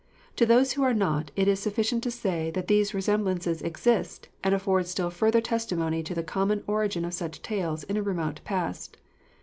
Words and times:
To 0.37 0.47
those 0.47 0.71
who 0.71 0.81
are 0.81 0.95
not, 0.95 1.29
it 1.35 1.47
is 1.47 1.59
sufficient 1.59 2.01
to 2.01 2.09
say 2.09 2.49
that 2.55 2.65
these 2.67 2.95
resemblances 2.95 3.61
exist, 3.61 4.29
and 4.43 4.55
afford 4.55 4.87
still 4.87 5.11
further 5.11 5.41
testimony 5.41 6.01
to 6.01 6.15
the 6.15 6.23
common 6.23 6.63
origin 6.65 7.05
of 7.05 7.13
such 7.13 7.43
tales 7.43 7.83
in 7.83 7.97
a 7.97 8.01
remote 8.01 8.39
past. 8.43 8.97